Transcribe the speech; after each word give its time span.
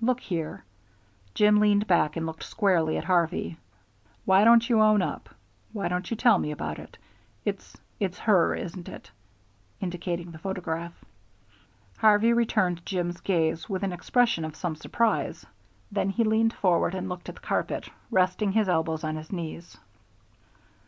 "Look 0.00 0.20
here," 0.20 0.62
Jim 1.34 1.58
leaned 1.58 1.88
back 1.88 2.14
and 2.16 2.24
looked 2.26 2.44
squarely 2.44 2.96
at 2.96 3.06
Harvey, 3.06 3.58
"why 4.24 4.44
don't 4.44 4.70
you 4.70 4.80
own 4.80 5.02
up? 5.02 5.28
Why 5.72 5.88
don't 5.88 6.08
you 6.12 6.16
tell 6.16 6.38
me 6.38 6.52
about 6.52 6.78
it? 6.78 6.96
It's 7.44 7.76
it's 7.98 8.20
her, 8.20 8.54
isn't 8.54 8.88
it?" 8.88 9.10
indicating 9.80 10.30
the 10.30 10.38
photograph. 10.38 10.94
Harvey 11.98 12.32
returned 12.32 12.86
Jim's 12.86 13.20
gaze 13.20 13.68
with 13.68 13.82
an 13.82 13.92
expression 13.92 14.44
of 14.44 14.54
some 14.54 14.76
surprise, 14.76 15.44
then 15.90 16.08
he 16.10 16.22
leaned 16.22 16.52
forward 16.52 16.94
and 16.94 17.08
looked 17.08 17.28
at 17.28 17.34
the 17.34 17.40
carpet, 17.40 17.88
resting 18.12 18.52
his 18.52 18.68
elbows 18.68 19.02
on 19.02 19.16
his 19.16 19.32
knees. 19.32 19.76